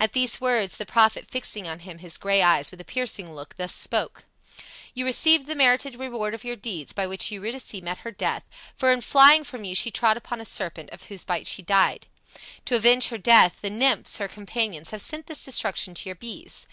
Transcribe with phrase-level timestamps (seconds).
[0.00, 3.54] At these words the prophet, fixing on him his gray eyes with a piercing look,
[3.58, 4.24] thus spoke:
[4.94, 8.44] "You receive the merited reward of your deeds, by which Eurydice met her death,
[8.78, 12.06] for in flying from you she trod upon a serpent, of whose bite she died.
[12.64, 16.66] To avenge her death, the nymphs, her companions, have sent this destruction to your bees.